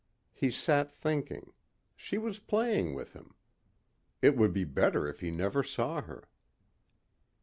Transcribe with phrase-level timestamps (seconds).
[0.33, 1.53] He sat thinking;
[1.95, 3.35] she was playing with him.
[4.19, 6.27] It would be better if he never saw her.